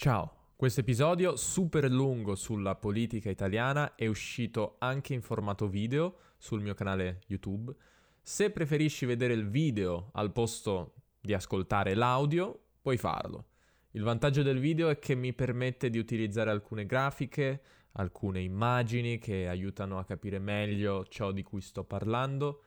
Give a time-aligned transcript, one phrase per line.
[0.00, 6.62] Ciao, questo episodio super lungo sulla politica italiana è uscito anche in formato video sul
[6.62, 7.74] mio canale YouTube.
[8.22, 13.48] Se preferisci vedere il video al posto di ascoltare l'audio, puoi farlo.
[13.90, 17.60] Il vantaggio del video è che mi permette di utilizzare alcune grafiche,
[17.92, 22.62] alcune immagini che aiutano a capire meglio ciò di cui sto parlando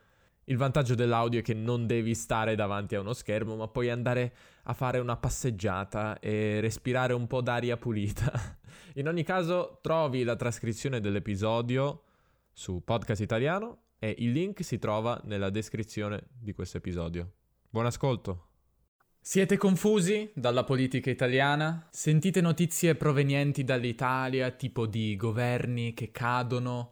[0.45, 4.33] il vantaggio dell'audio è che non devi stare davanti a uno schermo, ma puoi andare
[4.63, 8.59] a fare una passeggiata e respirare un po' d'aria pulita.
[8.95, 12.03] In ogni caso, trovi la trascrizione dell'episodio
[12.51, 17.31] su Podcast Italiano e il link si trova nella descrizione di questo episodio.
[17.69, 18.47] Buon ascolto!
[19.19, 21.87] Siete confusi dalla politica italiana?
[21.91, 26.91] Sentite notizie provenienti dall'Italia, tipo di governi che cadono,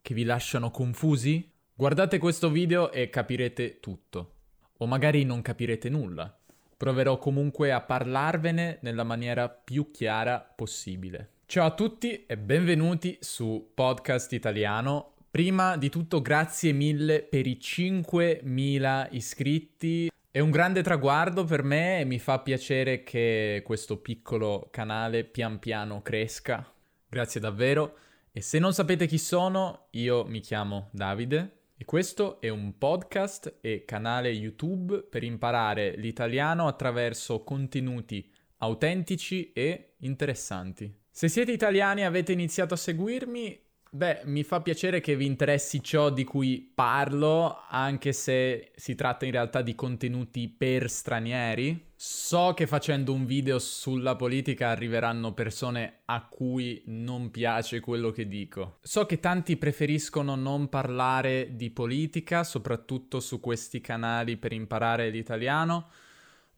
[0.00, 1.52] che vi lasciano confusi?
[1.74, 4.34] Guardate questo video e capirete tutto.
[4.78, 6.37] O magari non capirete nulla.
[6.78, 11.30] Proverò comunque a parlarvene nella maniera più chiara possibile.
[11.46, 15.14] Ciao a tutti e benvenuti su Podcast Italiano.
[15.28, 20.08] Prima di tutto grazie mille per i 5.000 iscritti.
[20.30, 25.58] È un grande traguardo per me e mi fa piacere che questo piccolo canale pian
[25.58, 26.64] piano cresca.
[27.08, 27.96] Grazie davvero.
[28.30, 33.58] E se non sapete chi sono, io mi chiamo Davide, e questo è un podcast
[33.60, 40.92] e canale YouTube per imparare l'italiano attraverso contenuti autentici e interessanti.
[41.08, 45.82] Se siete italiani e avete iniziato a seguirmi, Beh, mi fa piacere che vi interessi
[45.82, 51.86] ciò di cui parlo, anche se si tratta in realtà di contenuti per stranieri.
[51.96, 58.28] So che facendo un video sulla politica arriveranno persone a cui non piace quello che
[58.28, 58.78] dico.
[58.82, 65.88] So che tanti preferiscono non parlare di politica, soprattutto su questi canali per imparare l'italiano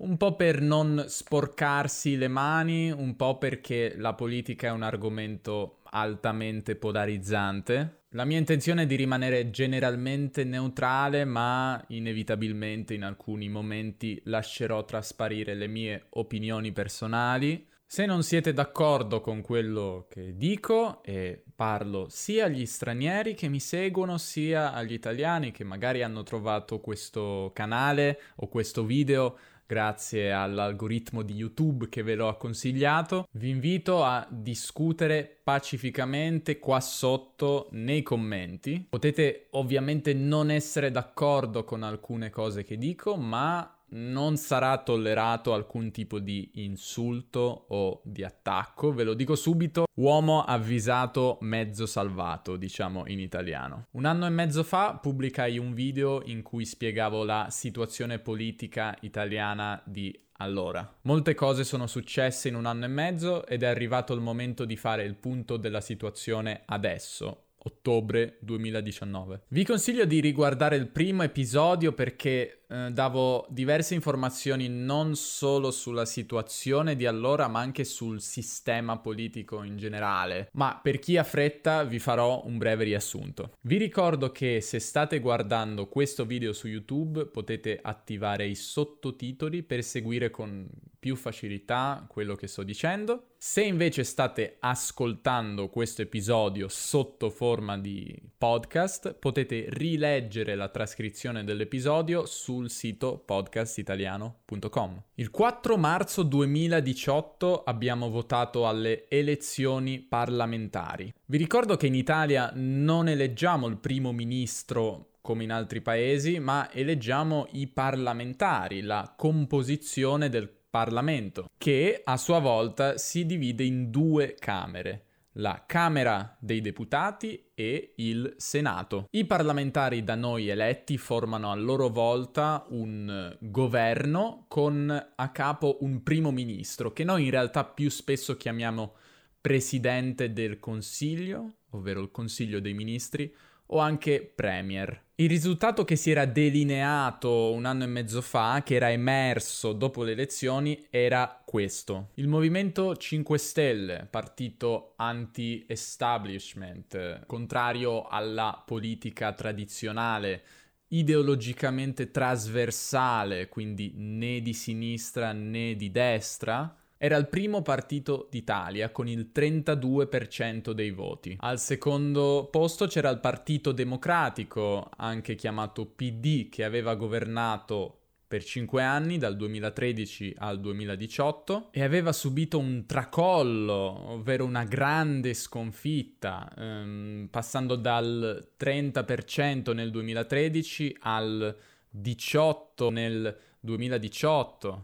[0.00, 5.79] un po' per non sporcarsi le mani, un po' perché la politica è un argomento
[5.90, 8.04] altamente polarizzante.
[8.10, 15.54] La mia intenzione è di rimanere generalmente neutrale, ma inevitabilmente in alcuni momenti lascerò trasparire
[15.54, 17.68] le mie opinioni personali.
[17.86, 23.58] Se non siete d'accordo con quello che dico e parlo sia agli stranieri che mi
[23.58, 29.36] seguono, sia agli italiani che magari hanno trovato questo canale o questo video
[29.70, 33.28] grazie all'algoritmo di YouTube che ve l'ho consigliato.
[33.30, 38.84] Vi invito a discutere pacificamente qua sotto nei commenti.
[38.88, 45.90] Potete ovviamente non essere d'accordo con alcune cose che dico, ma non sarà tollerato alcun
[45.90, 53.06] tipo di insulto o di attacco, ve lo dico subito, uomo avvisato mezzo salvato, diciamo
[53.06, 53.86] in italiano.
[53.92, 59.82] Un anno e mezzo fa pubblicai un video in cui spiegavo la situazione politica italiana
[59.84, 60.98] di allora.
[61.02, 64.76] Molte cose sono successe in un anno e mezzo ed è arrivato il momento di
[64.76, 69.42] fare il punto della situazione adesso, ottobre 2019.
[69.48, 76.04] Vi consiglio di riguardare il primo episodio perché eh, davo diverse informazioni non solo sulla
[76.04, 80.50] situazione di allora, ma anche sul sistema politico in generale.
[80.52, 83.56] Ma per chi ha fretta vi farò un breve riassunto.
[83.62, 89.82] Vi ricordo che se state guardando questo video su YouTube potete attivare i sottotitoli per
[89.82, 90.68] seguire con
[91.00, 93.30] più facilità quello che sto dicendo.
[93.38, 102.26] Se invece state ascoltando questo episodio sotto forma di podcast, potete rileggere la trascrizione dell'episodio
[102.60, 105.02] sul sito podcastitaliano.com.
[105.14, 111.12] Il 4 marzo 2018 abbiamo votato alle elezioni parlamentari.
[111.24, 116.70] Vi ricordo che in Italia non eleggiamo il primo ministro come in altri paesi, ma
[116.70, 124.34] eleggiamo i parlamentari, la composizione del Parlamento, che a sua volta si divide in due
[124.38, 129.06] camere la Camera dei Deputati e il Senato.
[129.10, 136.02] I parlamentari da noi eletti formano a loro volta un governo con a capo un
[136.02, 138.94] primo ministro, che noi in realtà più spesso chiamiamo
[139.40, 143.34] Presidente del Consiglio, ovvero il Consiglio dei Ministri,
[143.72, 145.08] o anche Premier.
[145.20, 150.02] Il risultato che si era delineato un anno e mezzo fa, che era emerso dopo
[150.02, 152.12] le elezioni, era questo.
[152.14, 160.42] Il Movimento 5 Stelle, partito anti-establishment, contrario alla politica tradizionale,
[160.88, 169.08] ideologicamente trasversale, quindi né di sinistra né di destra, era il primo partito d'Italia con
[169.08, 171.34] il 32% dei voti.
[171.40, 178.82] Al secondo posto c'era il Partito Democratico, anche chiamato PD, che aveva governato per cinque
[178.82, 187.28] anni, dal 2013 al 2018, e aveva subito un tracollo, ovvero una grande sconfitta, ehm,
[187.30, 191.56] passando dal 30% nel 2013 al
[191.96, 193.49] 18% nel 2018.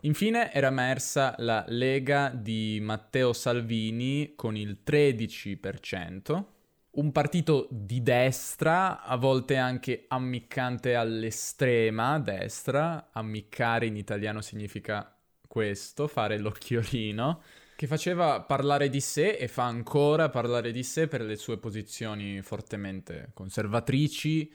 [0.03, 6.45] Infine era emersa la Lega di Matteo Salvini con il 13%,
[6.91, 15.15] un partito di destra, a volte anche ammiccante all'estrema destra, ammiccare in italiano significa
[15.47, 17.43] questo, fare l'occhiolino,
[17.77, 22.41] che faceva parlare di sé e fa ancora parlare di sé per le sue posizioni
[22.41, 24.51] fortemente conservatrici,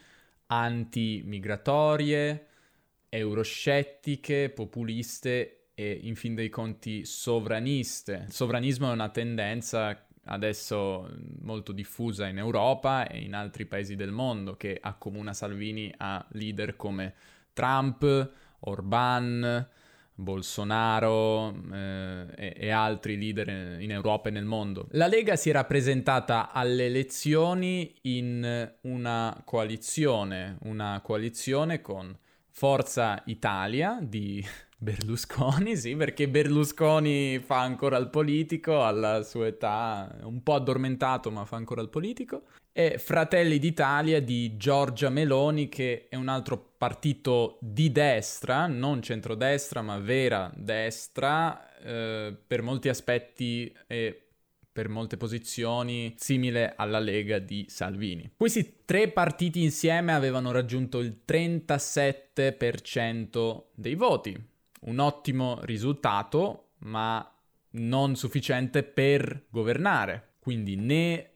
[0.47, 2.47] anti-migratorie,
[3.13, 8.23] euroscettiche, populiste e in fin dei conti sovraniste.
[8.27, 11.09] Il sovranismo è una tendenza adesso
[11.41, 16.77] molto diffusa in Europa e in altri paesi del mondo che accomuna Salvini a leader
[16.77, 17.13] come
[17.51, 19.67] Trump, Orban,
[20.13, 24.87] Bolsonaro eh, e, e, altri leader in Europa e nel mondo.
[24.91, 32.15] La Lega si era presentata alle elezioni in una coalizione, una coalizione con
[32.51, 34.45] Forza Italia di
[34.77, 41.45] Berlusconi, sì, perché Berlusconi fa ancora il politico alla sua età, un po' addormentato, ma
[41.45, 42.43] fa ancora il politico.
[42.73, 49.81] E Fratelli d'Italia di Giorgia Meloni, che è un altro partito di destra, non centrodestra,
[49.81, 54.30] ma vera destra, eh, per molti aspetti e
[54.71, 58.31] per molte posizioni simile alla Lega di Salvini.
[58.37, 64.41] Questi tre partiti insieme avevano raggiunto il 37% dei voti,
[64.81, 67.25] un ottimo risultato, ma
[67.71, 70.35] non sufficiente per governare.
[70.39, 71.31] Quindi né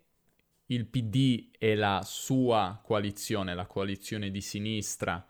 [0.68, 5.24] il PD e la sua coalizione, la coalizione di sinistra,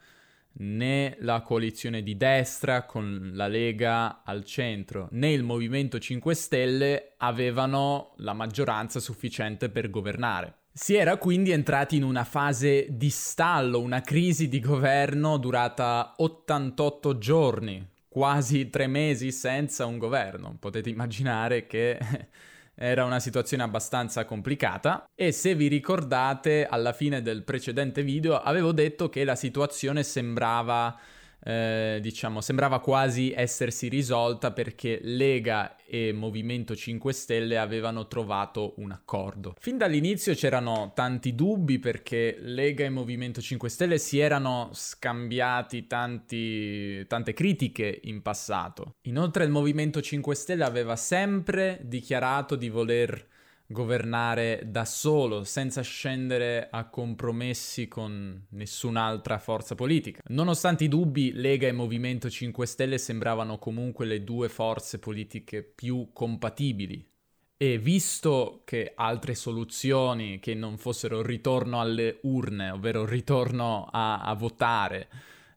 [0.57, 7.13] né la coalizione di destra con la Lega al centro, né il Movimento 5 Stelle
[7.17, 10.59] avevano la maggioranza sufficiente per governare.
[10.71, 17.17] Si era quindi entrati in una fase di stallo, una crisi di governo durata 88
[17.17, 20.57] giorni, quasi tre mesi senza un governo.
[20.59, 21.97] Potete immaginare che
[22.75, 28.73] era una situazione abbastanza complicata e se vi ricordate alla fine del precedente video avevo
[28.73, 30.97] detto che la situazione sembrava
[31.47, 38.91] eh, diciamo, sembrava quasi essersi risolta perché Lega e Movimento 5 Stelle avevano trovato un
[38.91, 39.53] accordo.
[39.59, 47.05] Fin dall'inizio c'erano tanti dubbi perché Lega e Movimento 5 Stelle si erano scambiati tanti,
[47.05, 48.95] tante critiche in passato.
[49.03, 53.33] Inoltre il Movimento 5 Stelle aveva sempre dichiarato di voler
[53.67, 60.21] governare da solo, senza scendere a compromessi con nessun'altra forza politica.
[60.27, 66.09] Nonostante i dubbi, Lega e Movimento 5 Stelle sembravano comunque le due forze politiche più
[66.13, 67.05] compatibili.
[67.57, 73.87] E visto che altre soluzioni che non fossero il ritorno alle urne, ovvero il ritorno
[73.89, 75.07] a, a votare,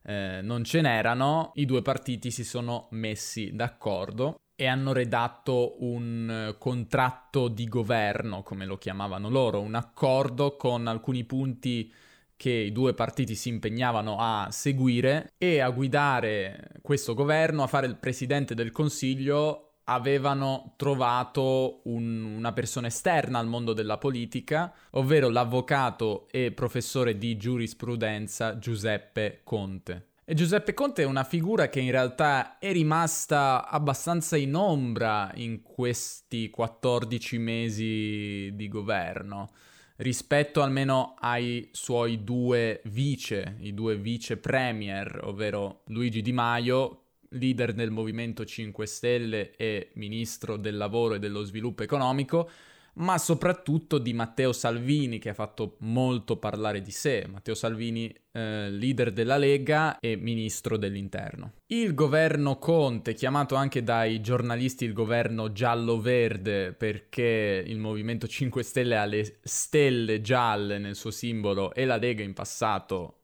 [0.04, 6.48] eh, non ce n'erano, i due partiti si sono messi d'accordo e hanno redatto un
[6.48, 11.92] eh, contratto di governo, come lo chiamavano loro, un accordo con alcuni punti
[12.34, 17.86] che i due partiti si impegnavano a seguire e a guidare questo governo, a fare
[17.86, 25.28] il presidente del Consiglio, avevano trovato un, una persona esterna al mondo della politica, ovvero
[25.28, 30.06] l'avvocato e professore di giurisprudenza Giuseppe Conte.
[30.34, 36.50] Giuseppe Conte è una figura che in realtà è rimasta abbastanza in ombra in questi
[36.50, 39.52] 14 mesi di governo,
[39.96, 47.72] rispetto almeno ai suoi due vice, i due vice premier, ovvero Luigi Di Maio, leader
[47.72, 52.50] del Movimento 5 Stelle e ministro del lavoro e dello sviluppo economico,
[52.98, 57.26] ma soprattutto di Matteo Salvini che ha fatto molto parlare di sé.
[57.28, 61.52] Matteo Salvini, eh, leader della Lega e ministro dell'interno.
[61.66, 68.96] Il governo Conte, chiamato anche dai giornalisti il governo giallo-verde perché il Movimento 5 Stelle
[68.96, 73.14] ha le stelle gialle nel suo simbolo e la Lega in passato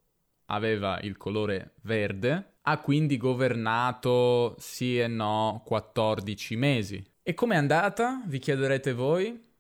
[0.47, 7.05] aveva il colore verde, ha quindi governato sì e no 14 mesi.
[7.23, 8.23] E com'è andata?
[8.27, 9.53] Vi chiederete voi?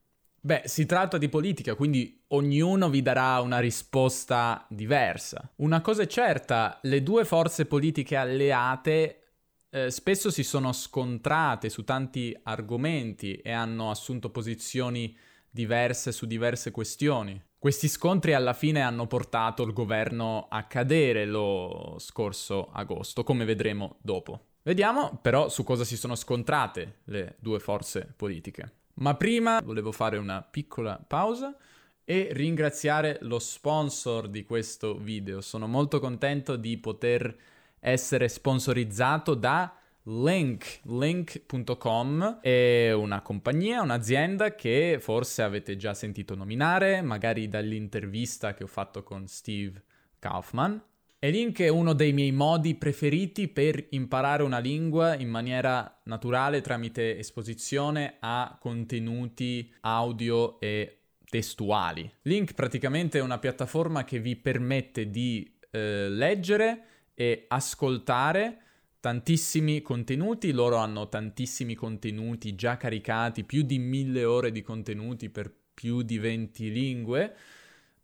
[0.46, 5.50] Beh, si tratta di politica, quindi ognuno vi darà una risposta diversa.
[5.56, 9.22] Una cosa è certa, le due forze politiche alleate
[9.70, 15.16] eh, spesso si sono scontrate su tanti argomenti e hanno assunto posizioni
[15.48, 17.42] diverse su diverse questioni.
[17.58, 23.96] Questi scontri alla fine hanno portato il governo a cadere lo scorso agosto, come vedremo
[24.02, 24.48] dopo.
[24.62, 28.82] Vediamo però su cosa si sono scontrate le due forze politiche.
[28.94, 31.56] Ma prima volevo fare una piccola pausa
[32.04, 35.40] e ringraziare lo sponsor di questo video.
[35.40, 37.36] Sono molto contento di poter
[37.80, 47.00] essere sponsorizzato da Link, link.com è una compagnia, un'azienda che forse avete già sentito nominare,
[47.00, 49.82] magari dall'intervista che ho fatto con Steve
[50.18, 50.82] Kaufman.
[51.24, 56.60] E Link è uno dei miei modi preferiti per imparare una lingua in maniera naturale
[56.60, 62.12] tramite esposizione a contenuti audio e testuali.
[62.24, 66.82] Link praticamente è una piattaforma che vi permette di eh, leggere
[67.14, 68.58] e ascoltare
[69.00, 75.50] tantissimi contenuti, loro hanno tantissimi contenuti già caricati, più di mille ore di contenuti per
[75.72, 77.34] più di 20 lingue.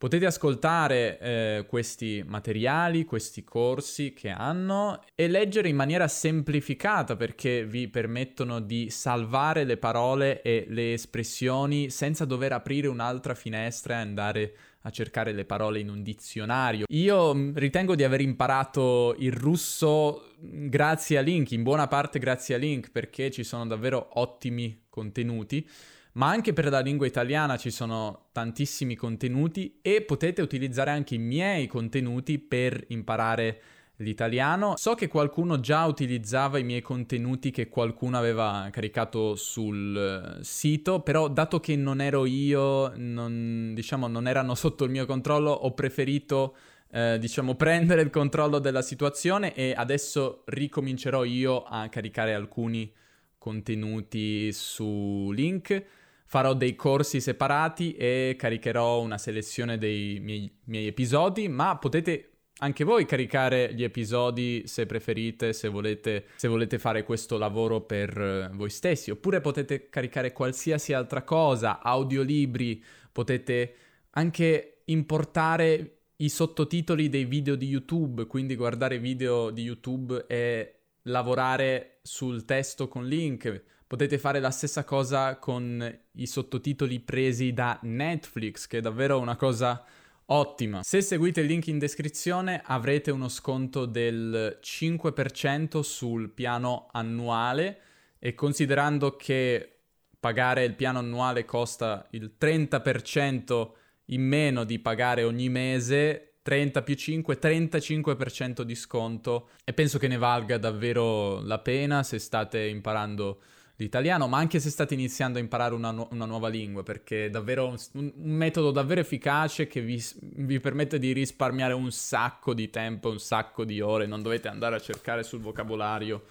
[0.00, 7.66] Potete ascoltare eh, questi materiali, questi corsi che hanno e leggere in maniera semplificata perché
[7.66, 13.98] vi permettono di salvare le parole e le espressioni senza dover aprire un'altra finestra e
[13.98, 14.54] andare
[14.84, 16.86] a cercare le parole in un dizionario.
[16.88, 22.18] Io mm, ritengo di aver imparato il russo mm, grazie a Link, in buona parte
[22.18, 25.68] grazie a Link, perché ci sono davvero ottimi contenuti.
[26.12, 31.18] Ma anche per la lingua italiana ci sono tantissimi contenuti e potete utilizzare anche i
[31.18, 33.60] miei contenuti per imparare
[34.00, 34.76] l'italiano.
[34.76, 41.00] So che qualcuno già utilizzava i miei contenuti che qualcuno aveva caricato sul eh, sito,
[41.00, 45.72] però dato che non ero io, non, diciamo, non erano sotto il mio controllo, ho
[45.72, 46.56] preferito
[46.92, 52.92] eh, diciamo prendere il controllo della situazione e adesso ricomincerò io a caricare alcuni
[53.38, 55.84] contenuti su link.
[56.30, 62.84] Farò dei corsi separati e caricherò una selezione dei miei, miei episodi, ma potete anche
[62.84, 68.48] voi caricare gli episodi se preferite, se volete, se volete fare questo lavoro per eh,
[68.52, 73.74] voi stessi, oppure potete caricare qualsiasi altra cosa, audiolibri, potete
[74.10, 81.98] anche importare i sottotitoli dei video di YouTube, quindi guardare video di YouTube e lavorare
[82.02, 83.64] sul testo con link.
[83.90, 89.34] Potete fare la stessa cosa con i sottotitoli presi da Netflix, che è davvero una
[89.34, 89.84] cosa
[90.26, 90.84] Ottima.
[90.84, 97.80] Se seguite il link in descrizione avrete uno sconto del 5% sul piano annuale
[98.20, 99.78] e considerando che
[100.20, 103.70] pagare il piano annuale costa il 30%
[104.04, 110.06] in meno di pagare ogni mese, 30 più 5, 35% di sconto e penso che
[110.06, 113.40] ne valga davvero la pena se state imparando
[113.80, 117.30] l'italiano, ma anche se state iniziando a imparare una, nu- una nuova lingua, perché è
[117.30, 122.68] davvero un, un, metodo davvero efficace che vi, vi, permette di risparmiare un sacco di
[122.68, 126.24] tempo, un sacco di ore, non dovete andare a cercare sul vocabolario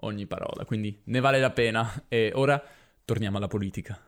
[0.00, 2.04] ogni parola, quindi ne vale la pena.
[2.08, 2.62] E ora
[3.04, 3.98] torniamo alla politica.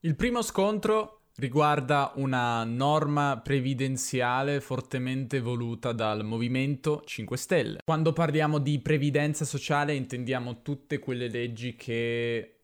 [0.00, 7.78] Il primo scontro riguarda una norma previdenziale fortemente voluta dal Movimento 5 Stelle.
[7.84, 12.54] Quando parliamo di previdenza sociale intendiamo tutte quelle leggi che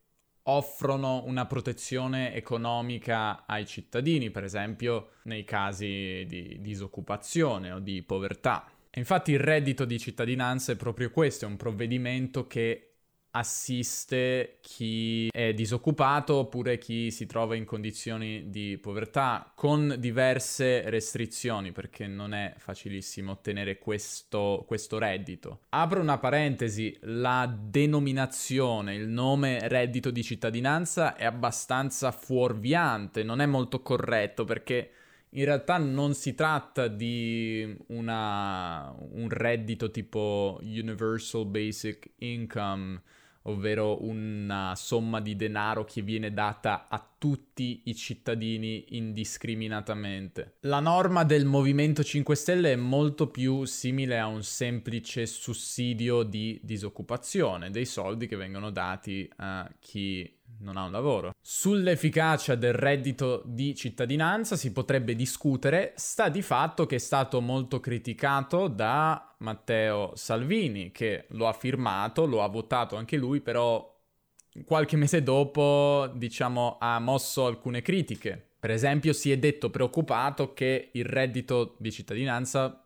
[0.46, 8.68] offrono una protezione economica ai cittadini, per esempio nei casi di disoccupazione o di povertà.
[8.96, 12.93] infatti il reddito di cittadinanza è proprio questo, è un provvedimento che
[13.36, 21.72] assiste chi è disoccupato oppure chi si trova in condizioni di povertà con diverse restrizioni
[21.72, 25.60] perché non è facilissimo ottenere questo, questo reddito.
[25.70, 33.46] Apro una parentesi, la denominazione, il nome reddito di cittadinanza è abbastanza fuorviante, non è
[33.46, 34.90] molto corretto perché
[35.30, 43.02] in realtà non si tratta di una, un reddito tipo Universal Basic Income
[43.46, 50.56] ovvero una somma di denaro che viene data a tutti i cittadini indiscriminatamente.
[50.60, 56.58] La norma del Movimento 5 Stelle è molto più simile a un semplice sussidio di
[56.62, 60.30] disoccupazione, dei soldi che vengono dati a chi
[60.64, 61.32] non ha un lavoro.
[61.40, 67.78] Sull'efficacia del reddito di cittadinanza si potrebbe discutere, sta di fatto che è stato molto
[67.78, 73.92] criticato da Matteo Salvini, che lo ha firmato, lo ha votato anche lui, però
[74.64, 78.50] qualche mese dopo, diciamo, ha mosso alcune critiche.
[78.58, 82.84] Per esempio, si è detto preoccupato che il reddito di cittadinanza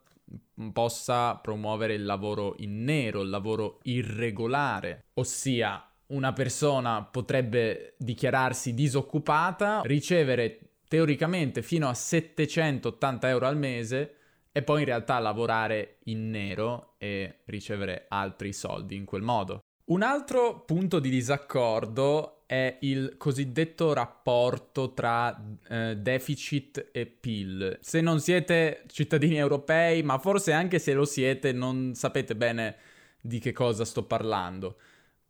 [0.73, 9.81] possa promuovere il lavoro in nero, il lavoro irregolare, ossia una persona potrebbe dichiararsi disoccupata,
[9.83, 14.15] ricevere teoricamente fino a 780 euro al mese
[14.51, 19.59] e poi in realtà lavorare in nero e ricevere altri soldi in quel modo.
[19.85, 27.77] Un altro punto di disaccordo è il cosiddetto rapporto tra eh, deficit e PIL.
[27.81, 32.75] Se non siete cittadini europei, ma forse anche se lo siete, non sapete bene
[33.21, 34.77] di che cosa sto parlando.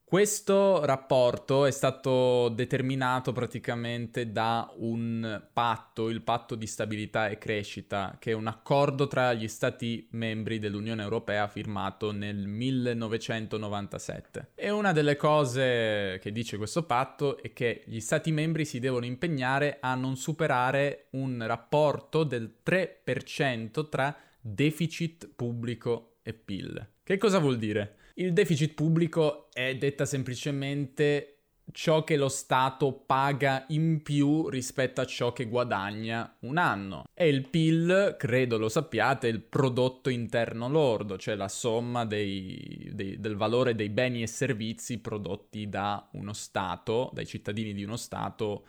[0.09, 8.15] Questo rapporto è stato determinato praticamente da un patto, il patto di stabilità e crescita,
[8.17, 14.53] che è un accordo tra gli Stati membri dell'Unione Europea firmato nel 1997.
[14.55, 19.05] E una delle cose che dice questo patto è che gli Stati membri si devono
[19.05, 26.93] impegnare a non superare un rapporto del 3% tra deficit pubblico e PIL.
[27.03, 27.97] Che cosa vuol dire?
[28.15, 31.39] Il deficit pubblico è detta semplicemente
[31.71, 37.03] ciò che lo Stato paga in più rispetto a ciò che guadagna un anno.
[37.13, 42.89] E il PIL, credo lo sappiate, è il prodotto interno lordo, cioè la somma dei,
[42.93, 47.97] dei, del valore dei beni e servizi prodotti da uno Stato, dai cittadini di uno
[47.97, 48.65] Stato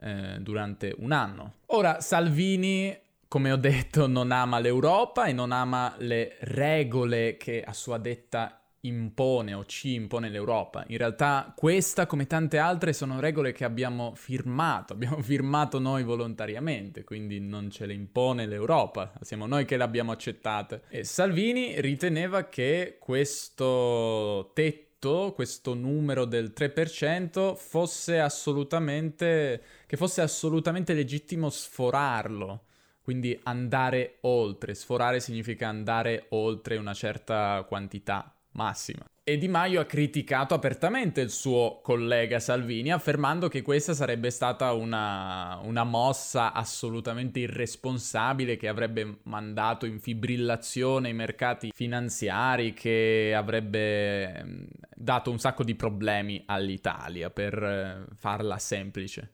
[0.00, 1.54] eh, durante un anno.
[1.66, 2.96] Ora, Salvini
[3.32, 8.61] come ho detto, non ama l'Europa e non ama le regole che a sua detta
[8.82, 10.84] impone o ci impone l'Europa.
[10.88, 17.04] In realtà questa, come tante altre, sono regole che abbiamo firmato, abbiamo firmato noi volontariamente,
[17.04, 20.82] quindi non ce le impone l'Europa, siamo noi che le abbiamo accettate.
[20.88, 30.94] E Salvini riteneva che questo tetto, questo numero del 3%, fosse assolutamente, che fosse assolutamente
[30.94, 32.64] legittimo sforarlo.
[33.02, 39.04] Quindi andare oltre, sforare significa andare oltre una certa quantità massima.
[39.24, 44.72] E Di Maio ha criticato apertamente il suo collega Salvini, affermando che questa sarebbe stata
[44.72, 54.38] una, una, mossa assolutamente irresponsabile che avrebbe mandato in fibrillazione i mercati finanziari, che avrebbe
[54.38, 59.30] ehm, dato un sacco di problemi all'Italia, per eh, farla semplice.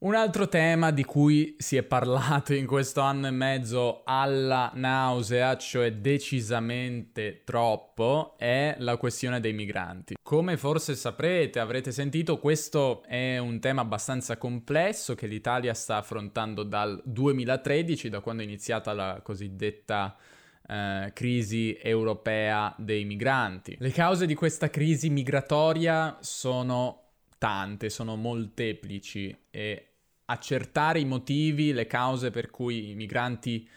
[0.00, 5.56] Un altro tema di cui si è parlato in questo anno e mezzo alla nausea,
[5.56, 10.14] cioè decisamente troppo, è la questione dei migranti.
[10.22, 16.62] Come forse saprete, avrete sentito, questo è un tema abbastanza complesso che l'Italia sta affrontando
[16.62, 20.16] dal 2013, da quando è iniziata la cosiddetta
[20.64, 23.74] eh, crisi europea dei migranti.
[23.80, 27.02] Le cause di questa crisi migratoria sono
[27.38, 29.87] tante, sono molteplici e
[30.30, 33.68] accertare i motivi, le cause per cui i migranti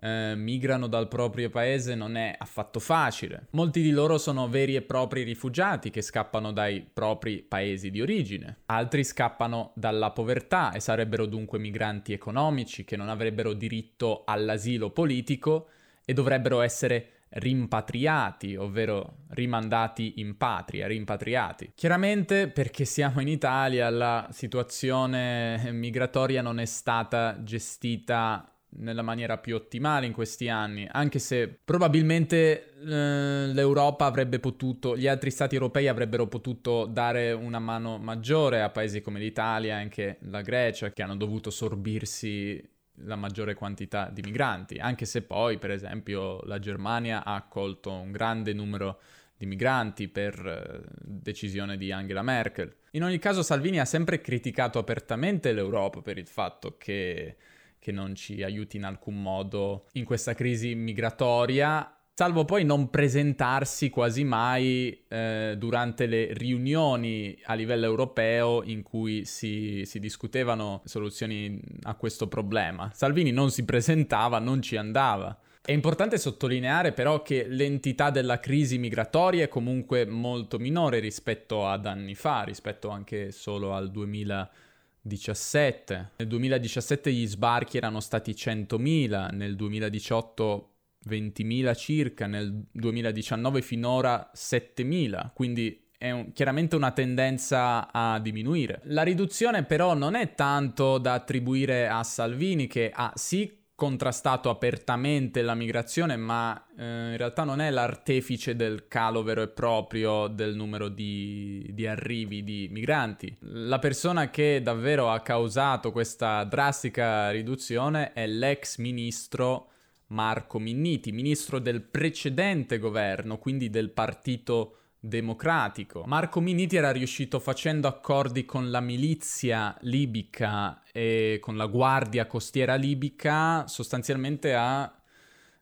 [0.00, 3.46] eh, migrano dal proprio paese non è affatto facile.
[3.50, 8.58] Molti di loro sono veri e propri rifugiati che scappano dai propri paesi di origine.
[8.66, 15.68] Altri scappano dalla povertà e sarebbero dunque migranti economici che non avrebbero diritto all'asilo politico
[16.04, 21.72] e dovrebbero essere rimpatriati, ovvero rimandati in patria, rimpatriati.
[21.74, 29.54] Chiaramente perché siamo in Italia la situazione migratoria non è stata gestita nella maniera più
[29.54, 35.88] ottimale in questi anni, anche se probabilmente eh, l'Europa avrebbe potuto, gli altri stati europei
[35.88, 41.16] avrebbero potuto dare una mano maggiore a paesi come l'Italia, anche la Grecia, che hanno
[41.16, 47.34] dovuto sorbirsi la maggiore quantità di migranti, anche se poi, per esempio, la Germania ha
[47.34, 49.00] accolto un grande numero
[49.36, 52.74] di migranti per eh, decisione di Angela Merkel.
[52.92, 57.36] In ogni caso Salvini ha sempre criticato apertamente l'Europa per il fatto che,
[57.78, 63.90] che non ci aiuti in alcun modo in questa crisi migratoria salvo poi non presentarsi
[63.90, 71.60] quasi mai eh, durante le riunioni a livello europeo in cui si, si, discutevano soluzioni
[71.82, 72.90] a questo problema.
[72.92, 75.38] Salvini non si presentava, non ci andava.
[75.64, 81.86] È importante sottolineare però che l'entità della crisi migratoria è comunque molto minore rispetto ad
[81.86, 86.10] anni fa, rispetto anche solo al 2017.
[86.16, 90.72] Nel 2017 gli sbarchi erano stati 100.000, nel 2018
[91.06, 98.80] 20.000 circa, nel 2019 finora 7.000, quindi è un, chiaramente una tendenza a diminuire.
[98.84, 105.40] La riduzione però non è tanto da attribuire a Salvini che ha sì contrastato apertamente
[105.40, 110.56] la migrazione, ma eh, in realtà non è l'artefice del calo vero e proprio del
[110.56, 113.36] numero di, di, arrivi di migranti.
[113.42, 119.70] La persona che davvero ha causato questa drastica riduzione è l'ex ministro
[120.08, 126.04] Marco Minniti, ministro del precedente governo, quindi del partito democratico.
[126.06, 132.74] Marco Miniti era riuscito facendo accordi con la milizia libica e con la guardia costiera
[132.74, 134.92] libica sostanzialmente a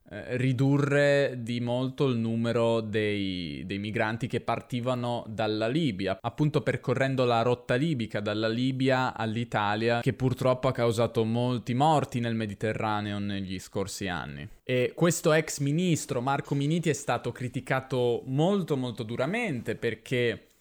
[0.09, 7.25] eh, ridurre di molto il numero dei, dei, migranti che partivano dalla Libia, appunto percorrendo
[7.25, 13.59] la rotta libica dalla Libia all'Italia, che purtroppo ha causato molti morti nel Mediterraneo negli
[13.59, 14.49] scorsi anni.
[14.63, 20.56] E questo ex ministro Marco Miniti è stato criticato molto molto duramente perché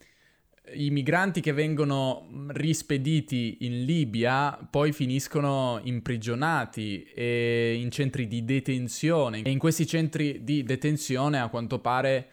[0.74, 9.50] i migranti che vengono rispediti in Libia poi finiscono imprigionati in centri di detenzione e
[9.50, 12.28] in questi centri di detenzione a quanto pare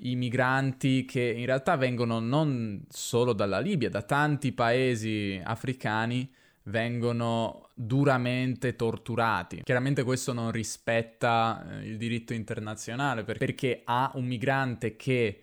[0.00, 6.30] i migranti che in realtà vengono non solo dalla Libia, da tanti paesi africani
[6.64, 9.62] vengono duramente torturati.
[9.62, 15.42] Chiaramente questo non rispetta eh, il diritto internazionale perché ha un migrante che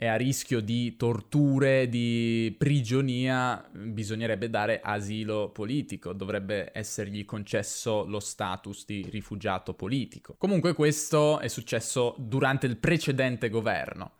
[0.00, 8.20] è a rischio di torture, di prigionia, bisognerebbe dare asilo politico, dovrebbe essergli concesso lo
[8.20, 10.36] status di rifugiato politico.
[10.38, 14.17] Comunque questo è successo durante il precedente governo.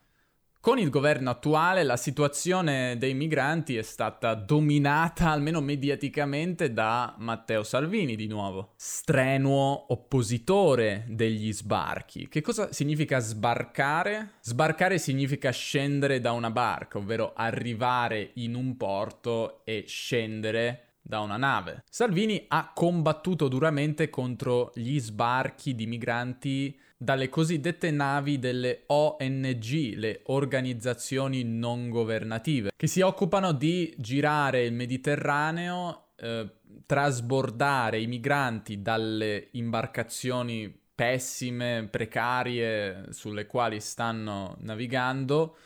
[0.68, 7.62] Con il governo attuale la situazione dei migranti è stata dominata, almeno mediaticamente, da Matteo
[7.62, 12.28] Salvini di nuovo, strenuo oppositore degli sbarchi.
[12.28, 14.32] Che cosa significa sbarcare?
[14.42, 21.38] Sbarcare significa scendere da una barca, ovvero arrivare in un porto e scendere da una
[21.38, 21.84] nave.
[21.88, 30.20] Salvini ha combattuto duramente contro gli sbarchi di migranti dalle cosiddette navi delle ONG, le
[30.24, 36.46] organizzazioni non governative, che si occupano di girare il Mediterraneo, eh,
[36.84, 45.56] trasbordare i migranti dalle imbarcazioni pessime, precarie sulle quali stanno navigando,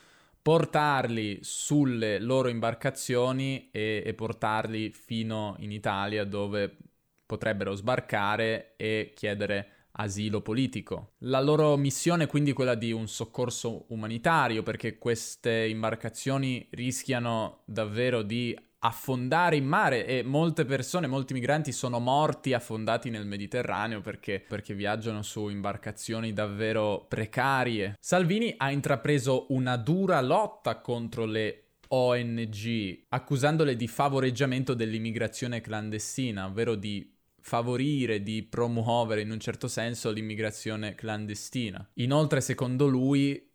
[0.42, 6.76] portarli sulle loro imbarcazioni e, e portarli fino in Italia dove
[7.24, 11.12] potrebbero sbarcare e chiedere asilo politico.
[11.18, 18.22] La loro missione è quindi quella di un soccorso umanitario perché queste imbarcazioni rischiano davvero
[18.22, 24.44] di affondare in mare e molte persone, molti migranti sono morti affondati nel Mediterraneo perché,
[24.46, 27.96] perché viaggiano su imbarcazioni davvero precarie.
[28.00, 36.74] Salvini ha intrapreso una dura lotta contro le ONG, accusandole di favoreggiamento dell'immigrazione clandestina, ovvero
[36.74, 37.08] di
[37.40, 41.86] favorire, di promuovere in un certo senso l'immigrazione clandestina.
[41.94, 43.50] Inoltre, secondo lui,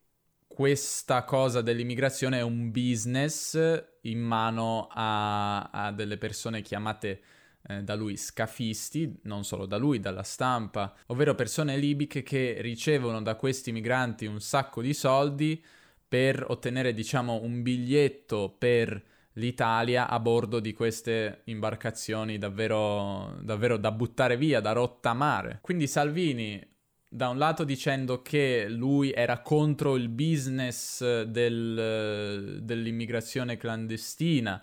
[0.57, 3.55] questa cosa dell'immigrazione è un business
[4.01, 7.21] in mano a, a delle persone chiamate
[7.67, 13.21] eh, da lui scafisti, non solo da lui, dalla stampa, ovvero persone libiche che ricevono
[13.21, 15.63] da questi migranti un sacco di soldi
[16.07, 18.99] per ottenere, diciamo, un biglietto per
[19.33, 25.59] l'Italia a bordo di queste imbarcazioni davvero, davvero da buttare via, da rottamare.
[25.61, 26.76] Quindi Salvini
[27.09, 34.61] da un lato dicendo che lui era contro il business del, dell'immigrazione clandestina,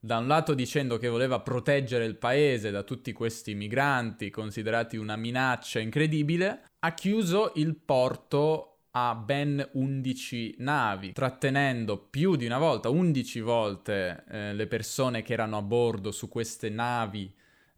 [0.00, 5.16] da un lato dicendo che voleva proteggere il paese da tutti questi migranti considerati una
[5.16, 12.90] minaccia incredibile, ha chiuso il porto a ben 11 navi, trattenendo più di una volta,
[12.90, 17.32] 11 volte, eh, le persone che erano a bordo su queste navi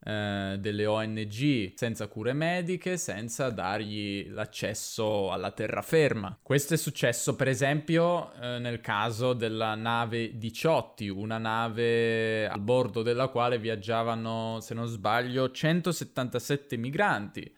[0.07, 6.38] eh, delle ONG senza cure mediche, senza dargli l'accesso alla terraferma.
[6.40, 13.03] Questo è successo per esempio eh, nel caso della nave Diciotti, una nave a bordo
[13.03, 17.55] della quale viaggiavano, se non sbaglio, 177 migranti.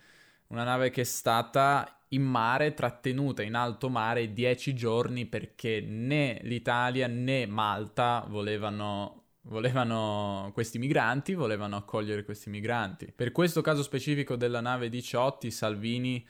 [0.47, 6.41] Una nave che è stata in mare, trattenuta in alto mare dieci giorni perché né
[6.43, 9.18] l'Italia né Malta volevano,
[9.49, 13.13] volevano questi migranti, volevano accogliere questi migranti.
[13.15, 16.27] Per questo caso specifico della nave 18, Salvini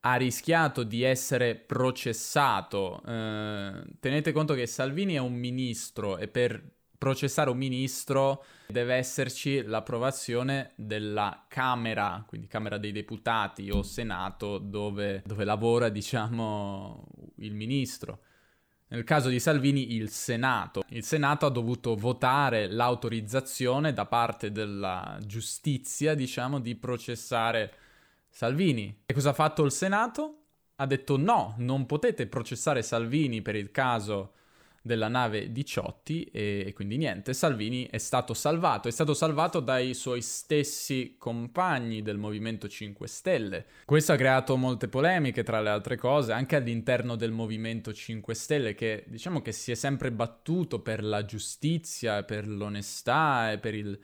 [0.00, 3.02] ha rischiato di essere processato.
[3.06, 6.62] Eh, tenete conto che Salvini è un ministro e per
[6.98, 15.22] processare un ministro deve esserci l'approvazione della Camera, quindi Camera dei Deputati o Senato, dove,
[15.24, 18.20] dove lavora, diciamo, il ministro.
[18.90, 20.82] Nel caso di Salvini il Senato.
[20.88, 27.72] Il Senato ha dovuto votare l'autorizzazione da parte della giustizia, diciamo, di processare
[28.30, 29.02] Salvini.
[29.04, 30.34] E cosa ha fatto il Senato?
[30.76, 34.32] Ha detto no, non potete processare Salvini per il caso
[34.82, 39.94] della nave Diciotti e, e quindi niente, Salvini è stato salvato, è stato salvato dai
[39.94, 43.66] suoi stessi compagni del Movimento 5 Stelle.
[43.84, 48.74] Questo ha creato molte polemiche tra le altre cose, anche all'interno del Movimento 5 Stelle
[48.74, 53.98] che diciamo che si è sempre battuto per la giustizia, per l'onestà e per il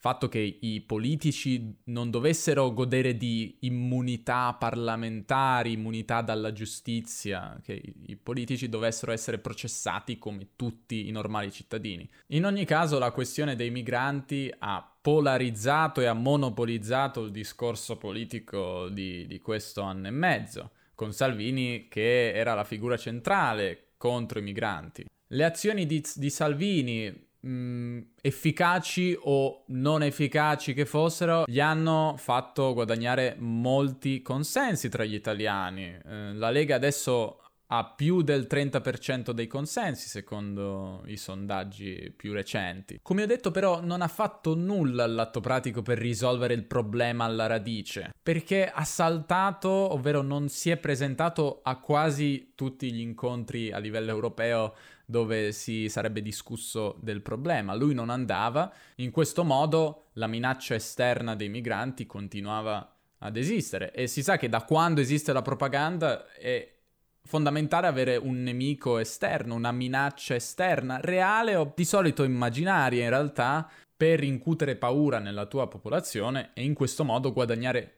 [0.00, 8.16] fatto che i politici non dovessero godere di immunità parlamentari, immunità dalla giustizia, che i
[8.16, 12.08] politici dovessero essere processati come tutti i normali cittadini.
[12.28, 18.88] In ogni caso la questione dei migranti ha polarizzato e ha monopolizzato il discorso politico
[18.88, 24.42] di, di questo anno e mezzo, con Salvini che era la figura centrale contro i
[24.42, 25.04] migranti.
[25.26, 32.14] Le azioni di, di Salvini mh, mm, efficaci o non efficaci che fossero, gli hanno
[32.16, 35.98] fatto guadagnare molti consensi tra gli italiani.
[36.04, 37.40] Eh, la Lega adesso
[37.72, 42.98] ha più del 30% dei consensi secondo i sondaggi più recenti.
[43.00, 47.46] Come ho detto però non ha fatto nulla all'atto pratico per risolvere il problema alla
[47.46, 53.78] radice, perché ha saltato, ovvero non si è presentato a quasi tutti gli incontri a
[53.78, 54.74] livello europeo
[55.10, 57.74] dove si sarebbe discusso del problema.
[57.74, 64.06] Lui non andava, in questo modo la minaccia esterna dei migranti continuava ad esistere e
[64.06, 66.76] si sa che da quando esiste la propaganda è
[67.22, 73.68] fondamentale avere un nemico esterno, una minaccia esterna, reale o di solito immaginaria in realtà,
[73.96, 77.96] per incutere paura nella tua popolazione e in questo modo guadagnare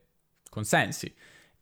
[0.50, 1.14] consensi.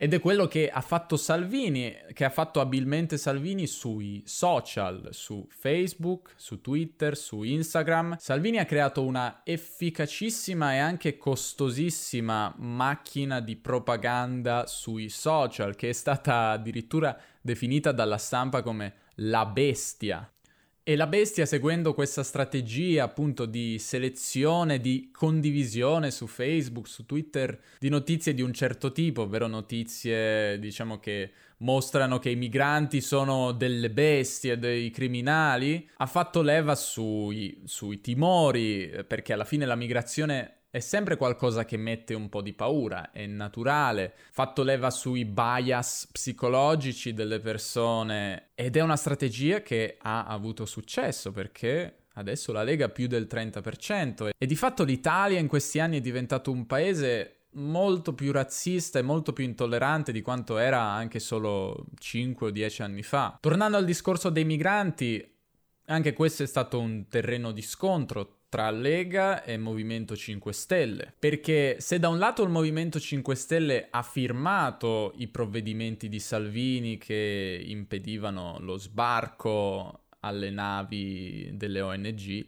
[0.03, 5.47] Ed è quello che ha fatto Salvini, che ha fatto abilmente Salvini sui social, su
[5.51, 8.17] Facebook, su Twitter, su Instagram.
[8.19, 15.93] Salvini ha creato una efficacissima e anche costosissima macchina di propaganda sui social, che è
[15.93, 20.27] stata addirittura definita dalla stampa come la bestia.
[20.83, 27.61] E la bestia, seguendo questa strategia appunto di selezione, di condivisione su Facebook, su Twitter,
[27.79, 33.53] di notizie di un certo tipo, ovvero notizie, diciamo, che mostrano che i migranti sono
[33.53, 40.60] delle bestie, dei criminali, ha fatto leva sui, sui timori, perché alla fine la migrazione
[40.71, 46.09] è sempre qualcosa che mette un po' di paura, è naturale, fatto leva sui bias
[46.13, 52.89] psicologici delle persone ed è una strategia che ha avuto successo perché adesso la Lega
[52.89, 58.15] più del 30% e di fatto l'Italia in questi anni è diventato un paese molto
[58.15, 63.03] più razzista e molto più intollerante di quanto era anche solo 5 o 10 anni
[63.03, 63.37] fa.
[63.41, 65.37] Tornando al discorso dei migranti,
[65.87, 71.15] anche questo è stato un terreno di scontro tra Lega e Movimento 5 Stelle.
[71.17, 76.99] Perché se da un lato il Movimento 5 Stelle ha firmato i provvedimenti di Salvini
[76.99, 82.47] che impedivano lo sbarco alle navi delle ONG,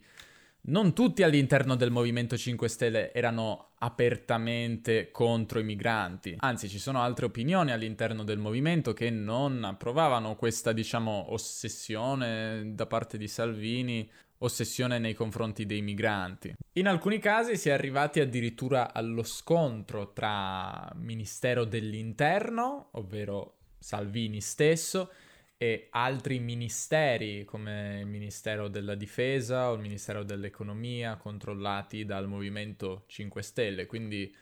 [0.62, 6.36] non tutti all'interno del Movimento 5 Stelle erano apertamente contro i migranti.
[6.38, 12.86] Anzi, ci sono altre opinioni all'interno del movimento che non approvavano questa, diciamo, ossessione da
[12.86, 14.08] parte di Salvini
[14.42, 16.54] ossessione nei confronti dei migranti.
[16.74, 25.10] In alcuni casi si è arrivati addirittura allo scontro tra Ministero dell'Interno, ovvero Salvini stesso,
[25.56, 33.04] e altri ministeri come il Ministero della Difesa o il Ministero dell'Economia controllati dal Movimento
[33.06, 34.34] 5 Stelle, quindi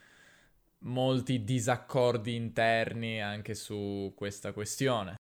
[0.84, 5.19] molti disaccordi interni anche su questa questione.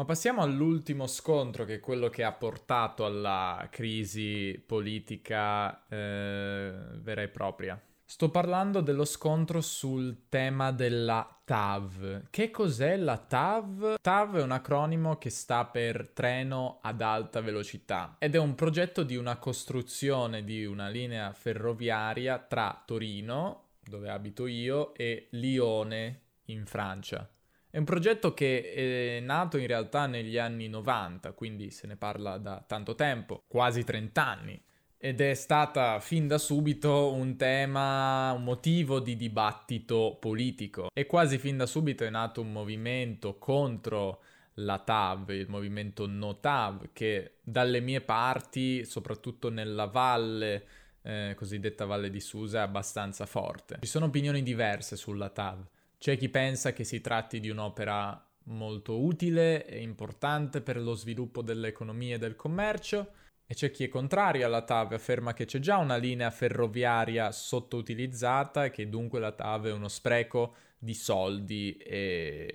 [0.00, 7.20] Ma passiamo all'ultimo scontro, che è quello che ha portato alla crisi politica eh, vera
[7.20, 7.78] e propria.
[8.02, 12.28] Sto parlando dello scontro sul tema della TAV.
[12.30, 13.96] Che cos'è la TAV?
[14.00, 19.02] TAV è un acronimo che sta per treno ad alta velocità ed è un progetto
[19.02, 26.64] di una costruzione di una linea ferroviaria tra Torino, dove abito io, e Lione in
[26.64, 27.28] Francia.
[27.70, 32.36] È un progetto che è nato in realtà negli anni 90, quindi se ne parla
[32.36, 34.60] da tanto tempo, quasi 30 anni,
[34.98, 40.88] ed è stata fin da subito un tema, un motivo di dibattito politico.
[40.92, 44.20] E quasi fin da subito è nato un movimento contro
[44.54, 50.66] la TAV, il movimento No TAV, che dalle mie parti, soprattutto nella valle,
[51.02, 53.78] eh, cosiddetta Valle di Susa, è abbastanza forte.
[53.80, 55.66] Ci sono opinioni diverse sulla TAV.
[56.00, 61.42] C'è chi pensa che si tratti di un'opera molto utile e importante per lo sviluppo
[61.42, 63.12] dell'economia e del commercio,
[63.46, 68.64] e c'è chi è contrario alla TAV afferma che c'è già una linea ferroviaria sottoutilizzata
[68.64, 72.50] e che dunque la TAV è uno spreco di soldi e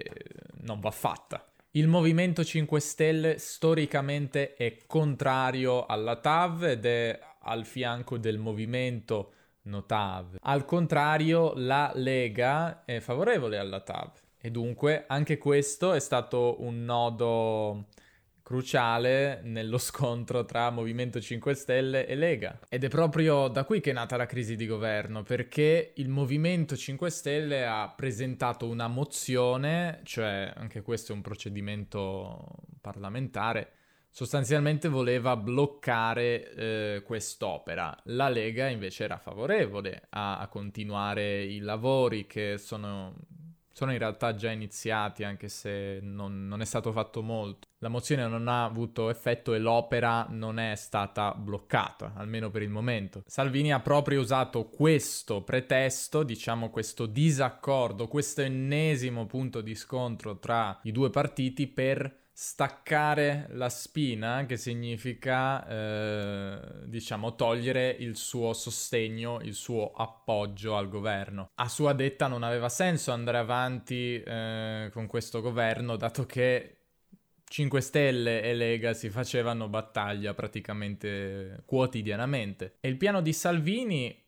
[0.62, 1.48] non va fatta.
[1.72, 9.34] Il Movimento 5 Stelle storicamente è contrario alla TAV ed è al fianco del movimento
[9.66, 10.38] Notav.
[10.42, 16.84] Al contrario, la Lega è favorevole alla TAV e dunque anche questo è stato un
[16.86, 17.88] nodo
[18.46, 22.60] cruciale nello scontro tra Movimento 5 Stelle e Lega.
[22.70, 26.78] Ed è proprio da qui che è nata la crisi di governo, perché il Movimento
[26.78, 32.46] 5 Stelle ha presentato una mozione, cioè anche questo è un procedimento
[32.82, 33.72] parlamentare,
[34.16, 37.94] sostanzialmente voleva bloccare eh, quest'opera.
[38.06, 43.14] La Lega invece era favorevole a, a continuare i lavori che sono
[43.74, 47.68] sono in realtà già iniziati anche se non, non, è stato fatto molto.
[47.80, 52.70] La mozione non ha avuto effetto e l'opera non è stata bloccata, almeno per il
[52.70, 53.22] momento.
[53.26, 60.80] Salvini ha proprio usato questo pretesto, diciamo questo disaccordo, questo ennesimo punto di scontro tra
[60.84, 69.40] i due partiti per staccare la spina, che significa, eh, diciamo, togliere il suo sostegno,
[69.40, 71.52] il suo appoggio al governo.
[71.56, 76.80] A sua detta non aveva senso andare avanti eh, con questo governo, dato che
[77.48, 82.76] 5 Stelle e Lega si facevano battaglia praticamente quotidianamente.
[82.82, 84.22] E il piano di Salvini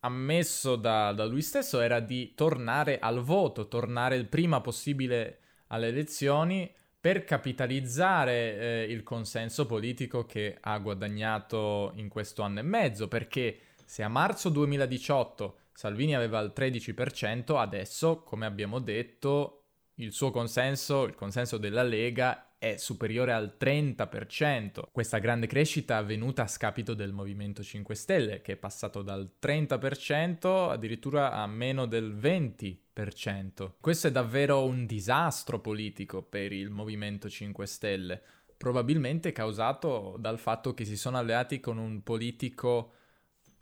[0.00, 5.86] ammesso da, da lui stesso era di tornare al voto, tornare il prima possibile alle
[5.86, 6.68] elezioni
[7.02, 13.58] per capitalizzare eh, il consenso politico che ha guadagnato in questo anno e mezzo, perché
[13.84, 19.64] se a marzo 2018 Salvini aveva il 13%, adesso, come abbiamo detto,
[19.96, 24.82] il suo consenso, il consenso della Lega è superiore al 30%.
[24.92, 29.28] Questa grande crescita è avvenuta a scapito del Movimento 5 Stelle, che è passato dal
[29.42, 33.72] 30% addirittura a meno del 20%.
[33.80, 38.22] Questo è davvero un disastro politico per il Movimento 5 Stelle,
[38.56, 42.92] probabilmente causato dal fatto che si sono alleati con un politico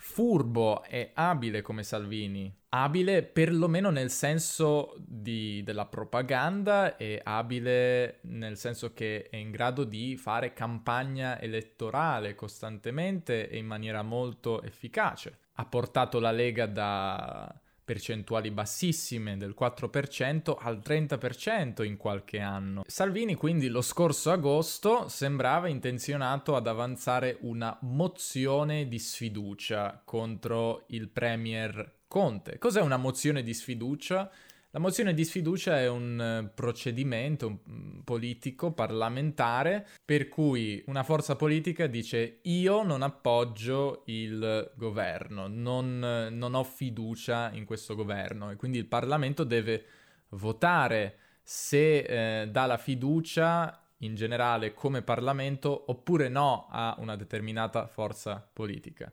[0.03, 2.53] furbo e abile come Salvini.
[2.71, 9.85] Abile perlomeno nel senso di, della propaganda e abile nel senso che è in grado
[9.85, 15.39] di fare campagna elettorale costantemente e in maniera molto efficace.
[15.55, 22.85] Ha portato la Lega da percentuali bassissime del 4% al 30% in qualche anno.
[22.87, 31.09] Salvini quindi lo scorso agosto sembrava intenzionato ad avanzare una mozione di sfiducia contro il
[31.09, 32.59] premier Conte.
[32.59, 34.31] Cos'è una mozione di sfiducia?
[34.73, 41.35] La mozione di sfiducia è un eh, procedimento mm, politico, parlamentare, per cui una forza
[41.35, 48.55] politica dice io non appoggio il governo, non, non ho fiducia in questo governo e
[48.55, 49.85] quindi il Parlamento deve
[50.31, 57.89] votare se eh, dà la fiducia in generale come Parlamento oppure no a una determinata
[57.89, 59.13] forza politica.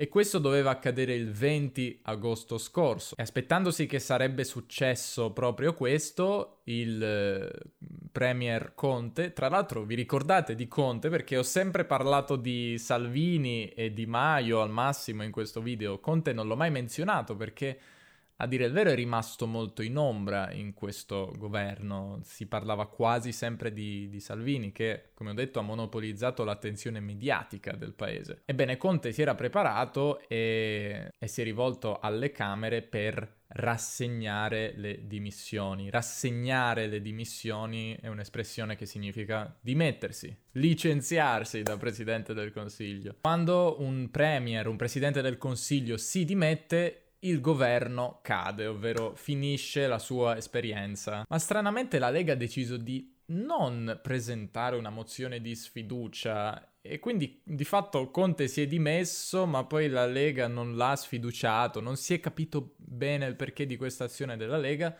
[0.00, 3.16] E questo doveva accadere il 20 agosto scorso.
[3.16, 7.50] E aspettandosi che sarebbe successo proprio questo, il eh,
[8.12, 13.92] Premier Conte, tra l'altro vi ricordate di Conte perché ho sempre parlato di Salvini e
[13.92, 17.76] di Maio al massimo in questo video, Conte non l'ho mai menzionato perché
[18.40, 22.20] a dire il vero è rimasto molto in ombra in questo governo.
[22.22, 27.72] Si parlava quasi sempre di, di, Salvini che, come ho detto, ha monopolizzato l'attenzione mediatica
[27.72, 28.42] del paese.
[28.44, 35.06] Ebbene, Conte si era preparato e, e si è rivolto alle Camere per rassegnare le
[35.06, 35.90] dimissioni.
[35.90, 43.16] Rassegnare le dimissioni è un'espressione che significa dimettersi, licenziarsi da Presidente del Consiglio.
[43.20, 49.98] Quando un Premier, un Presidente del Consiglio si dimette, il governo cade, ovvero finisce la
[49.98, 51.24] sua esperienza.
[51.28, 57.42] Ma stranamente la Lega ha deciso di non presentare una mozione di sfiducia e quindi
[57.44, 62.14] di fatto Conte si è dimesso, ma poi la Lega non l'ha sfiduciato, non si
[62.14, 64.96] è capito bene il perché di questa azione della Lega.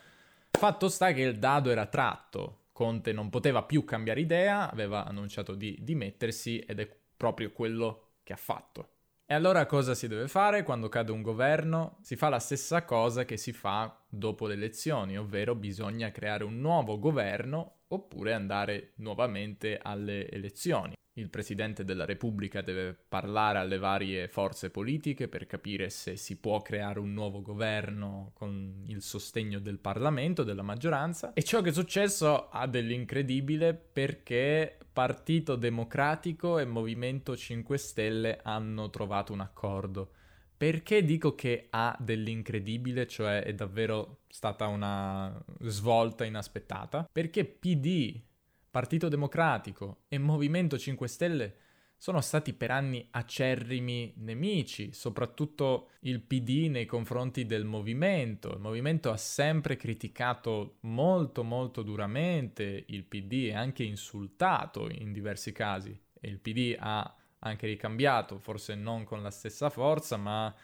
[0.51, 2.65] Fatto sta che il dado era tratto.
[2.73, 8.33] Conte non poteva più cambiare idea, aveva annunciato di dimettersi ed è proprio quello che
[8.35, 8.98] ha fatto.
[9.31, 11.99] E allora cosa si deve fare quando cade un governo?
[12.01, 16.59] Si fa la stessa cosa che si fa dopo le elezioni, ovvero bisogna creare un
[16.59, 20.95] nuovo governo oppure andare nuovamente alle elezioni.
[21.19, 26.63] Il Presidente della Repubblica deve parlare alle varie forze politiche per capire se si può
[26.63, 31.35] creare un nuovo governo con il sostegno del Parlamento, della maggioranza.
[31.35, 38.91] E ciò che è successo ha dell'incredibile perché Partito Democratico e Movimento 5 Stelle hanno
[38.91, 40.11] trovato un accordo.
[40.57, 47.09] Perché dico che ha dell'incredibile, cioè è davvero stata una svolta inaspettata?
[47.13, 48.21] Perché PD
[48.69, 51.57] Partito Democratico e Movimento 5 Stelle
[51.99, 58.53] sono stati per anni acerrimi nemici, soprattutto il PD nei confronti del movimento.
[58.53, 65.51] Il movimento ha sempre criticato molto molto duramente il PD e anche insultato in diversi
[65.51, 70.55] casi e il PD ha anche ricambiato, forse non con la stessa forza, ma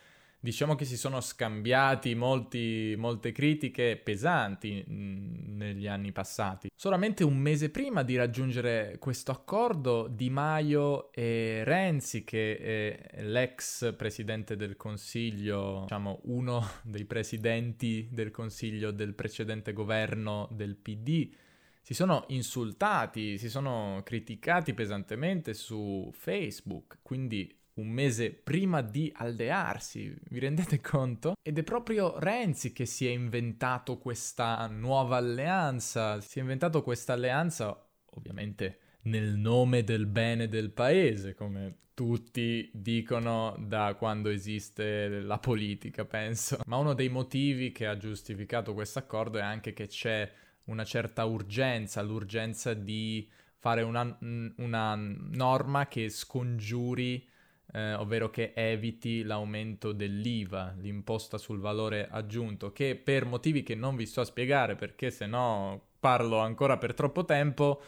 [0.45, 6.68] diciamo che si sono scambiati molti, molte critiche pesanti mh, negli anni passati.
[6.76, 13.95] Solamente un mese prima di raggiungere questo accordo, Di Maio e Renzi, che è l'ex
[13.97, 21.32] presidente del Consiglio, diciamo uno dei presidenti del Consiglio del precedente governo del PD,
[21.80, 30.14] si sono insultati, si sono criticati pesantemente su Facebook, quindi un mese prima di allearsi,
[30.29, 31.35] vi rendete conto?
[31.43, 37.12] Ed è proprio Renzi che si è inventato questa nuova alleanza, si è inventato questa
[37.12, 37.79] alleanza
[38.16, 46.05] ovviamente nel nome del bene del paese, come tutti dicono da quando esiste la politica,
[46.05, 46.59] penso.
[46.66, 50.31] Ma uno dei motivi che ha giustificato questo accordo è anche che c'è
[50.66, 54.18] una certa urgenza, l'urgenza di fare una,
[54.57, 57.27] una norma che scongiuri
[57.75, 63.97] eh, ovvero che eviti l'aumento dell'IVA, l'imposta sul valore aggiunto, che per motivi che non
[63.97, 67.83] vi sto a spiegare perché se no parlo ancora per troppo tempo,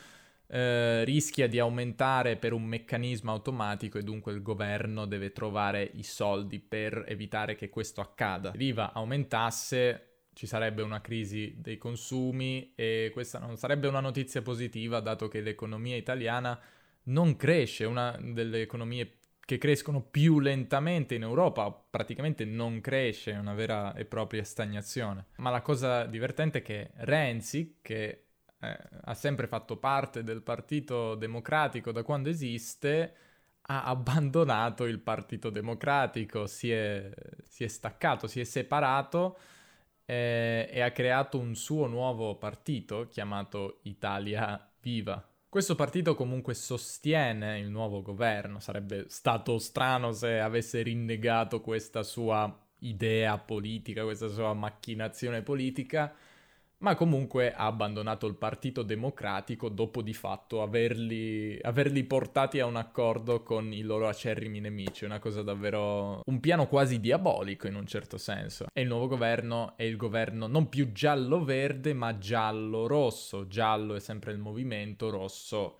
[0.48, 6.02] eh, rischia di aumentare per un meccanismo automatico e dunque il governo deve trovare i
[6.02, 8.50] soldi per evitare che questo accada.
[8.50, 14.42] Se l'IVA aumentasse ci sarebbe una crisi dei consumi e questa non sarebbe una notizia
[14.42, 16.58] positiva dato che l'economia italiana
[17.04, 23.38] non cresce, una delle economie che crescono più lentamente in Europa, praticamente non cresce, è
[23.38, 25.26] una vera e propria stagnazione.
[25.36, 28.24] Ma la cosa divertente è che Renzi, che
[28.60, 33.14] eh, ha sempre fatto parte del Partito Democratico da quando esiste,
[33.68, 37.08] ha abbandonato il Partito Democratico, si è,
[37.44, 39.38] si è staccato, si è separato
[40.04, 45.24] eh, e ha creato un suo nuovo partito chiamato Italia Viva.
[45.56, 52.54] Questo partito comunque sostiene il nuovo governo, sarebbe stato strano se avesse rinnegato questa sua
[52.80, 56.14] idea politica, questa sua macchinazione politica,
[56.78, 62.76] ma comunque ha abbandonato il Partito Democratico dopo di fatto averli, averli, portati a un
[62.76, 67.86] accordo con i loro acerrimi nemici, una cosa davvero un piano quasi diabolico in un
[67.86, 68.66] certo senso.
[68.72, 74.32] E il nuovo governo è il governo non più giallo-verde ma giallo-rosso, giallo è sempre
[74.32, 75.78] il movimento, rosso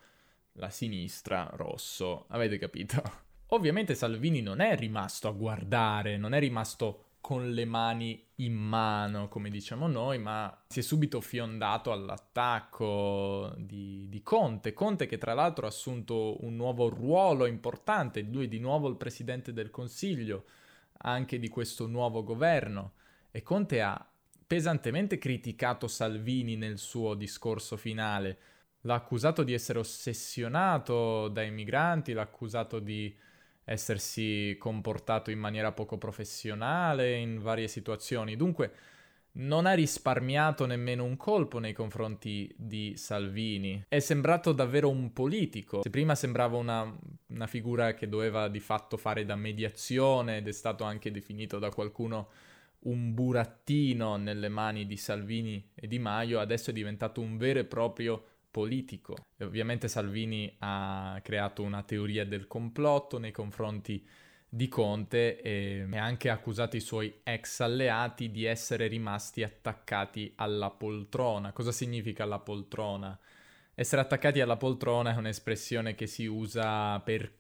[0.59, 3.03] la sinistra, rosso, avete capito?
[3.51, 9.27] Ovviamente Salvini non è rimasto a guardare, non è rimasto con le mani in mano,
[9.27, 14.72] come diciamo noi, ma si è subito fiondato all'attacco di, di, Conte.
[14.72, 19.53] Conte che tra l'altro ha assunto un nuovo ruolo importante, lui di nuovo il presidente
[19.53, 20.45] del Consiglio,
[20.99, 22.93] anche di questo nuovo governo.
[23.33, 24.09] E Conte ha
[24.47, 28.39] pesantemente criticato Salvini nel suo discorso finale.
[28.83, 33.12] L'ha accusato di essere ossessionato dai migranti, l'ha accusato di
[33.67, 38.37] essersi comportato in maniera poco professionale in varie situazioni.
[38.37, 38.73] Dunque
[39.39, 43.85] non ha risparmiato nemmeno un colpo nei confronti di Salvini.
[43.89, 45.83] È sembrato davvero un politico.
[45.83, 46.97] Se prima sembrava una,
[47.27, 51.71] una figura che doveva di fatto fare da mediazione ed è stato anche definito da
[51.71, 52.29] qualcuno
[52.87, 57.64] un burattino nelle mani di Salvini e Di Maio, adesso è diventato un vero e
[57.64, 58.25] proprio
[58.57, 59.17] politico.
[59.37, 64.03] E ovviamente Salvini ha creato una teoria del complotto nei confronti
[64.49, 70.71] di Conte e ha anche accusato i suoi ex alleati di essere rimasti attaccati alla
[70.71, 71.53] poltrona.
[71.53, 73.19] Cosa significa la poltrona?
[73.75, 77.31] Essere attaccati alla poltrona è un'espressione che si usa per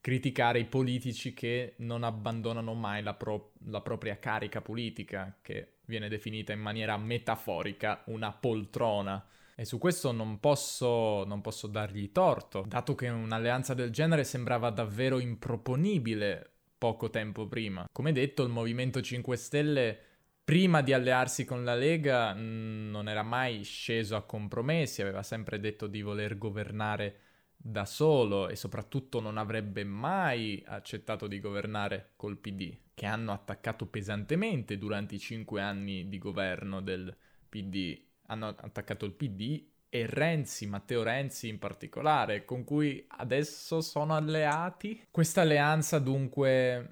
[0.00, 6.08] criticare i politici che non abbandonano mai la, pro- la propria carica politica, che viene
[6.08, 9.22] definita in maniera metaforica una poltrona.
[9.58, 14.68] E su questo non posso, non posso dargli torto, dato che un'alleanza del genere sembrava
[14.68, 17.88] davvero improponibile poco tempo prima.
[17.90, 19.98] Come detto, il Movimento 5 Stelle
[20.44, 25.86] prima di allearsi con la Lega non era mai sceso a compromessi, aveva sempre detto
[25.86, 27.20] di voler governare
[27.56, 33.86] da solo e soprattutto non avrebbe mai accettato di governare col PD, che hanno attaccato
[33.86, 37.16] pesantemente durante i cinque anni di governo del
[37.48, 44.14] PD hanno attaccato il PD e Renzi, Matteo Renzi in particolare, con cui adesso sono
[44.14, 45.06] alleati.
[45.10, 46.90] Questa alleanza dunque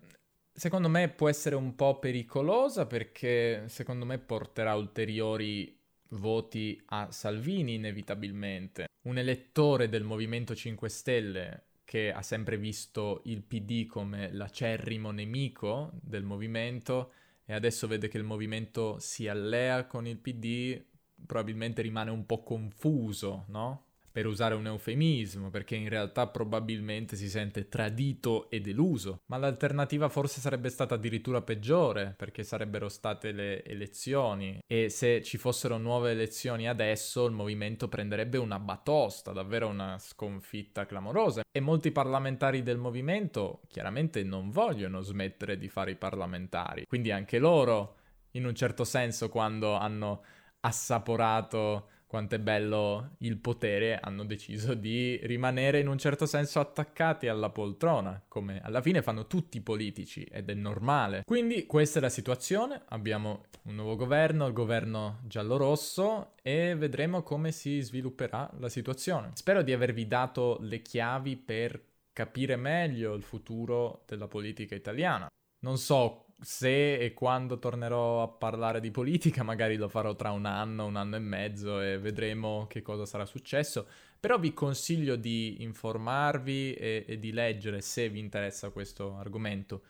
[0.56, 5.76] secondo me può essere un po' pericolosa perché secondo me porterà ulteriori
[6.10, 8.86] voti a Salvini inevitabilmente.
[9.02, 15.90] Un elettore del Movimento 5 Stelle che ha sempre visto il PD come l'acerrimo nemico
[16.00, 17.12] del movimento
[17.44, 20.82] e adesso vede che il movimento si allea con il PD,
[21.26, 23.84] probabilmente rimane un po' confuso, no?
[24.14, 29.22] per usare un eufemismo, perché in realtà probabilmente si sente tradito e deluso.
[29.26, 35.36] Ma l'alternativa forse sarebbe stata addirittura peggiore, perché sarebbero state le elezioni e se ci
[35.36, 41.42] fossero nuove elezioni adesso il movimento prenderebbe una batosta, davvero una sconfitta clamorosa.
[41.50, 47.40] E molti parlamentari del movimento chiaramente non vogliono smettere di fare i parlamentari, quindi anche
[47.40, 47.96] loro,
[48.34, 50.22] in un certo senso, quando hanno
[50.64, 57.26] assaporato quanto è bello il potere, hanno deciso di rimanere in un certo senso attaccati
[57.26, 61.22] alla poltrona, come alla fine fanno tutti i politici ed è normale.
[61.24, 67.50] Quindi questa è la situazione, abbiamo un nuovo governo, il governo giallo-rosso e vedremo come
[67.50, 69.30] si svilupperà la situazione.
[69.34, 75.26] Spero di avervi dato le chiavi per capire meglio il futuro della politica italiana.
[75.64, 80.44] Non so se e quando tornerò a parlare di politica, magari lo farò tra un
[80.44, 83.86] anno, un anno e mezzo e vedremo che cosa sarà successo.
[84.20, 89.82] Però vi consiglio di informarvi e, e di leggere se vi interessa questo argomento.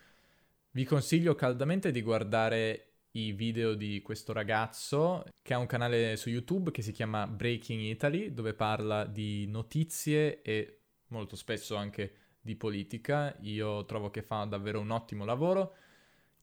[0.71, 6.31] Vi consiglio caldamente di guardare i video di questo ragazzo che ha un canale su
[6.31, 12.57] YouTube che si chiama Breaking Italy, dove parla di notizie e molto spesso anche di
[12.57, 13.37] politica.
[13.43, 15.77] Io trovo che fa davvero un ottimo lavoro.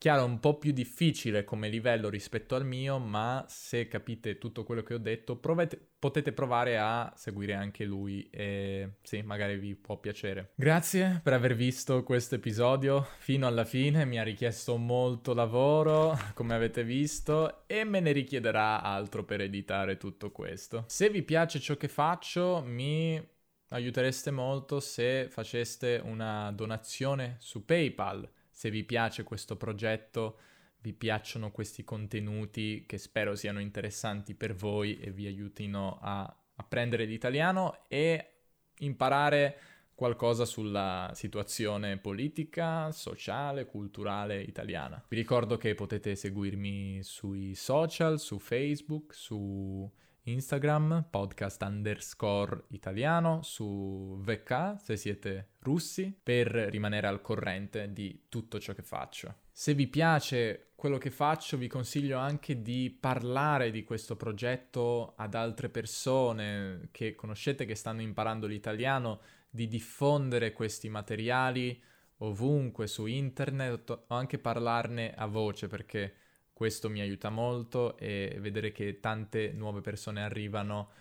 [0.02, 4.82] Chiaro, un po' più difficile come livello rispetto al mio, ma se capite tutto quello
[4.82, 9.99] che ho detto, provate, potete provare a seguire anche lui e sì, magari vi può
[9.99, 10.54] piacere.
[10.56, 16.56] Grazie per aver visto questo episodio fino alla fine, mi ha richiesto molto lavoro, come
[16.56, 20.86] avete visto, e me ne richiederà altro per editare tutto questo.
[20.88, 23.24] Se vi piace ciò che faccio, mi
[23.68, 28.28] aiutereste molto se faceste una donazione su PayPal
[28.62, 30.38] se vi piace questo progetto,
[30.82, 37.05] vi piacciono questi contenuti che spero siano interessanti per voi e vi aiutino a apprendere
[37.05, 38.34] l'italiano e
[38.82, 39.57] imparare
[39.95, 45.03] qualcosa sulla situazione politica, sociale, culturale italiana.
[45.07, 49.91] Vi ricordo che potete seguirmi sui social, su Facebook, su
[50.24, 58.60] Instagram, podcast underscore italiano, su VK se siete russi, per rimanere al corrente di tutto
[58.60, 59.36] ciò che faccio.
[59.52, 65.34] Se vi piace quello che faccio, vi consiglio anche di parlare di questo progetto ad
[65.34, 71.82] altre persone che conoscete che stanno imparando l'italiano, di diffondere questi materiali
[72.18, 76.14] ovunque su internet o anche parlarne a voce perché
[76.62, 80.91] questo mi aiuta molto e vedere che tante nuove persone arrivano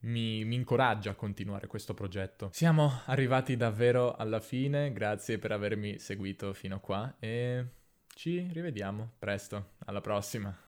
[0.00, 2.50] mi, mi, incoraggia a continuare questo progetto.
[2.52, 7.64] Siamo arrivati davvero alla fine, grazie per avermi seguito fino a qua e
[8.14, 10.66] ci rivediamo presto, alla prossima.